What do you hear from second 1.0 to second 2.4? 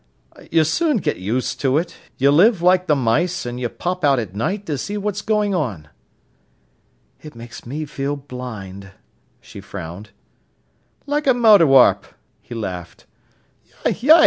used to it. You